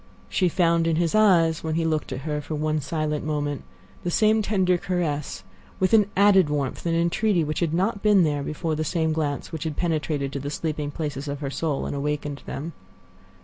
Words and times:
She 0.29 0.49
found 0.49 0.87
in 0.87 0.95
his 0.95 1.13
eyes, 1.13 1.63
when 1.63 1.75
he 1.75 1.85
looked 1.85 2.11
at 2.11 2.21
her 2.21 2.41
for 2.41 2.55
one 2.55 2.81
silent 2.81 3.23
moment, 3.23 3.61
the 4.03 4.09
same 4.09 4.41
tender 4.41 4.75
caress, 4.75 5.43
with 5.79 5.93
an 5.93 6.07
added 6.17 6.49
warmth 6.49 6.87
and 6.87 6.95
entreaty 6.95 7.43
which 7.43 7.59
had 7.59 7.71
not 7.71 8.01
been 8.01 8.23
there 8.23 8.41
before—the 8.41 8.83
same 8.83 9.13
glance 9.13 9.51
which 9.51 9.63
had 9.63 9.77
penetrated 9.77 10.33
to 10.33 10.39
the 10.39 10.49
sleeping 10.49 10.89
places 10.89 11.27
of 11.27 11.39
her 11.41 11.51
soul 11.51 11.85
and 11.85 11.95
awakened 11.95 12.41
them. 12.47 12.73